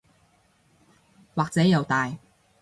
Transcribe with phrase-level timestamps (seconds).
[1.35, 2.17] 或者又大